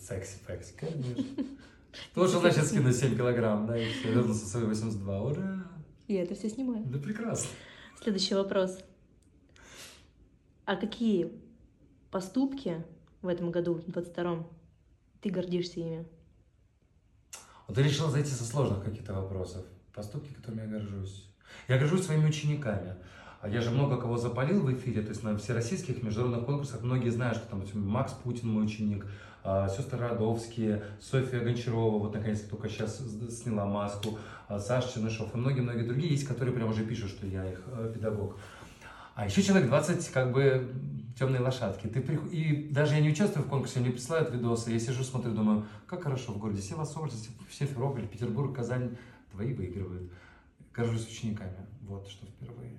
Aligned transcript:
секси-фекси, 0.00 0.74
конечно. 0.76 1.24
Тоже, 2.14 2.38
значит, 2.38 2.64
скину 2.66 2.92
7 2.92 3.16
килограмм, 3.16 3.66
да, 3.66 3.76
и 3.76 3.90
все, 3.90 4.12
вернулся 4.12 4.46
свои 4.46 4.64
82, 4.64 5.20
ура! 5.22 5.66
Я 6.08 6.22
это 6.22 6.34
все 6.34 6.48
снимаю. 6.48 6.84
Да 6.86 6.98
прекрасно. 6.98 7.48
Следующий 8.02 8.34
вопрос. 8.34 8.78
А 10.64 10.76
какие 10.76 11.32
поступки 12.10 12.84
в 13.22 13.28
этом 13.28 13.50
году, 13.50 13.74
в 13.74 13.88
22-м, 13.88 14.46
ты 15.20 15.30
гордишься 15.30 15.80
ими? 15.80 16.06
Вот 17.66 17.76
ты 17.76 17.82
решил 17.82 18.08
зайти 18.08 18.30
со 18.30 18.44
сложных 18.44 18.84
каких-то 18.84 19.12
вопросов. 19.14 19.64
Поступки, 19.94 20.32
которыми 20.32 20.62
я 20.62 20.66
горжусь. 20.66 21.28
Я 21.68 21.78
горжусь 21.78 22.06
своими 22.06 22.28
учениками. 22.28 22.96
А 23.40 23.48
Я 23.48 23.62
же 23.62 23.70
много 23.70 23.96
кого 23.96 24.18
запалил 24.18 24.60
в 24.60 24.72
эфире, 24.74 25.00
то 25.00 25.08
есть 25.08 25.22
на 25.22 25.36
всероссийских 25.38 26.02
международных 26.02 26.44
конкурсах 26.44 26.82
многие 26.82 27.08
знают, 27.08 27.38
что 27.38 27.46
там 27.46 27.62
Макс 27.74 28.12
Путин 28.12 28.50
мой 28.52 28.64
ученик, 28.64 29.06
а, 29.42 29.66
сестры 29.68 29.98
Родовские, 29.98 30.84
Софья 31.00 31.40
Гончарова, 31.40 31.98
вот 31.98 32.14
наконец 32.14 32.40
только 32.40 32.68
сейчас 32.68 33.00
сняла 33.30 33.64
маску, 33.64 34.18
а, 34.46 34.58
Саша 34.58 34.92
Чернышов 34.92 35.34
и 35.34 35.38
многие-многие 35.38 35.84
другие 35.84 36.10
есть, 36.10 36.26
которые 36.26 36.54
прям 36.54 36.68
уже 36.68 36.84
пишут, 36.84 37.08
что 37.08 37.26
я 37.26 37.50
их 37.50 37.62
э, 37.68 37.90
педагог. 37.94 38.36
А 39.14 39.24
еще 39.24 39.42
человек 39.42 39.68
20 39.68 40.06
как 40.10 40.32
бы 40.32 40.70
темные 41.18 41.40
лошадки. 41.40 41.86
Ты 41.86 42.02
прих... 42.02 42.20
И 42.32 42.68
даже 42.70 42.94
я 42.94 43.00
не 43.00 43.08
участвую 43.08 43.46
в 43.46 43.48
конкурсе, 43.48 43.80
мне 43.80 43.90
присылают 43.90 44.30
видосы, 44.30 44.70
я 44.70 44.78
сижу, 44.78 45.02
смотрю, 45.02 45.32
думаю, 45.32 45.66
как 45.86 46.02
хорошо 46.02 46.32
в 46.32 46.38
городе 46.38 46.60
Севастополь, 46.60 47.10
Симферополь, 47.50 48.06
Петербург, 48.06 48.54
Казань, 48.54 48.98
твои 49.32 49.54
выигрывают. 49.54 50.12
Горжусь 50.74 51.08
учениками. 51.08 51.56
Вот 51.82 52.06
что 52.06 52.26
впервые. 52.26 52.78